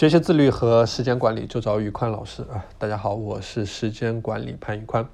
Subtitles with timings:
[0.00, 2.64] 学习自律和时间管理就找宇宽老师啊！
[2.78, 5.06] 大家好，我是时间管理潘宇宽。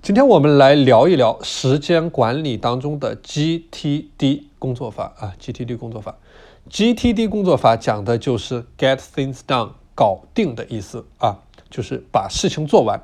[0.00, 6.16] 今天我们来聊一聊时间管理当中的 GTD 工作法啊，GTD 工作法。
[6.70, 13.02] GTD 工作法讲的就是 Get Things Done，搞定的意思啊，就是把事情做完。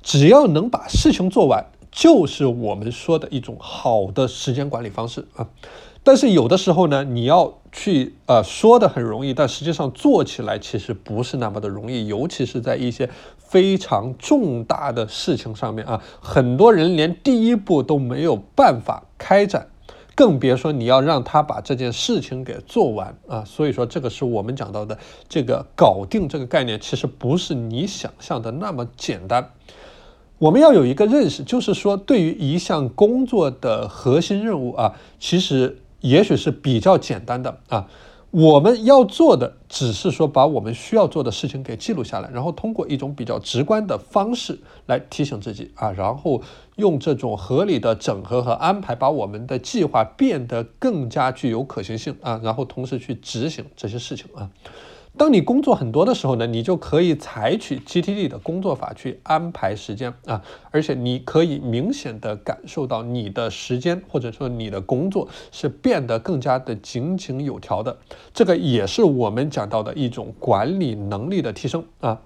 [0.00, 5.48] 只要能把事情做完，就是我们说的一种好的时间管理方式啊。
[6.04, 19.68] 但是有的时候呢，你要去呃说的很容易，但实际上做起来其实不是那么的容易，尤其是在一些非常重大的事情上面啊，很多人连第一步都没有办法开展，
[20.14, 23.42] 更别说你要让他把这件事情给做完啊。
[23.46, 29.50] 所以说，这个是我们讲到的这个搞定这个概念，其实不是你想象的那么简单。
[30.36, 35.78] 我们要有一个认识，就是说，对于一项工作的核心任务啊，其实。
[36.02, 37.88] 也许是比较简单的啊，
[38.30, 46.42] 我们要做的只是说把我们需要做的事情给记录下来，然后通过一种比较直观的方式来提醒自己啊，然后
[46.76, 54.50] 用这种合理的整合和安排，把我们的计划变得更加具有可行性啊，然后同时去执行这些事情啊。
[55.14, 67.98] 当你工作很多的时候呢，你就可以采取 GTD 的工作法去安排时间啊，而且你可以明显的感受到你的时间或者说你的工作是变得更加的井井有条的。
[68.32, 72.22] 这个也是我们讲到的一种管理能力的提升啊。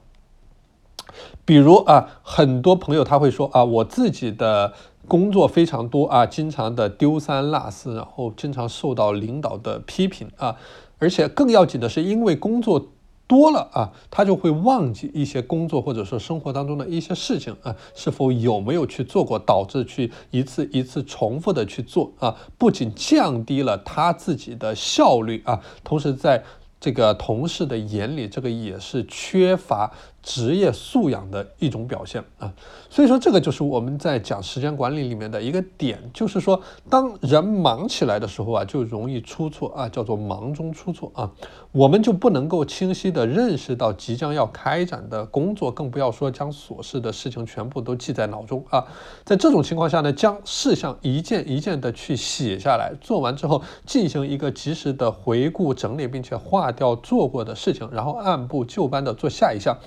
[1.45, 4.73] 比如啊，很多朋友他会说啊，我自己的
[5.09, 10.57] 工作非常多啊，经常的丢三落四，然后经常受到领导的批评啊。
[10.99, 12.89] 而且更要紧的是，因为工作
[13.27, 26.43] 多了啊，他就会忘记一些工作或者说生活当中的一些事情啊，是否有没有去做过，导致去一次一次重复的去做啊，不仅降低了他自己的效率啊，同时在。
[26.79, 29.91] 这个同事的眼里，这个也是缺乏
[30.23, 32.53] 职业素养的一种表现啊。
[32.91, 41.31] 所以说，这个就是我们在讲时间管理里面的一个点，就是说，当人忙起来的时候啊，就容易出错啊，叫做忙中出错啊。
[41.73, 48.83] 我们就不能够清晰的认识到即将要开展的工作，更不要说将琐事的事情全部都记在脑中啊。
[49.25, 59.79] 在这种情况下呢，将事项一件一件的去写下来，做完之后进行一个及时的回顾整理，并且划划掉做过的事情，然后按部就班的做下一项。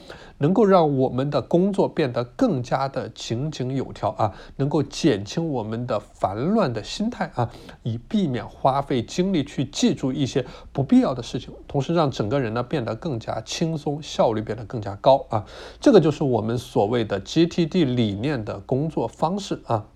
[0.42, 7.50] 能够让我们的工作变得更加的井井有条啊，能够减轻我们的烦乱的心态啊，
[7.84, 15.44] 以避免花费精力去记住一些不必要的事情，同时让整个人呢变得更加轻松，效率变得更加高啊。
[15.82, 19.88] 这个就是我们所谓的 GTD 理念的工作方式啊，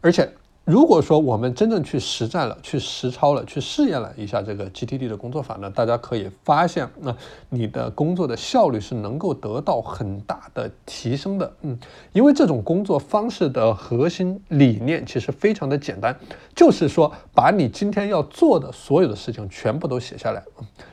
[0.00, 0.32] 而且。
[0.66, 7.16] 如果说我们真正去实战了、去实操了、去试验了一下这个 GTD 的工作法呢，大家可以发现，那
[7.48, 11.52] 你的工作的效率是能够得到很大的提升的。
[11.62, 11.78] 嗯，
[12.12, 16.18] 因为这种工作方式的核心理念其实非常的简单，
[16.52, 20.42] 就是说把你今天要做的所有的事情全部都写下来，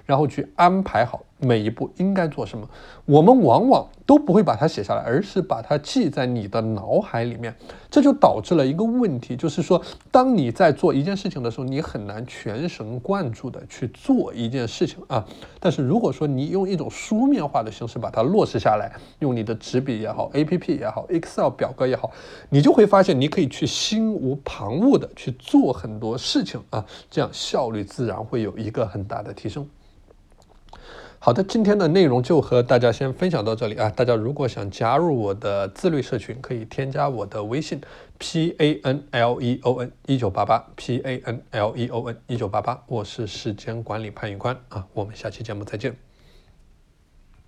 [0.06, 1.20] 然后去安排好。
[1.44, 2.68] 每一步应该做什么，
[3.06, 7.54] 我们往往都不会把它写下来，而是把它记在你的脑海里面。
[7.92, 15.24] 这就导致了一个问题，就是说，当你在做一件事情的时候，你很难全神贯注的去做一件事情啊。
[15.60, 22.10] 但是如果说你用一种书面化的形式把它落实下来，用你的纸笔也好，APP 也好，Excel 表格也好，
[22.50, 29.68] 你就会发现你可以去心无旁骛的去做很多事情啊，这样效率自然会有一个很大的提升。
[31.26, 33.90] 好的，今天的内容就和大家先分享到这里啊！
[33.90, 37.80] 大家如果想加入我的自律社群，可以添加我的微信
[38.20, 42.18] p a n l e o n 一九八八 p a n l e o n
[42.28, 45.96] 一九八八，我是时间管理潘宇宽啊，我们下期节目再见。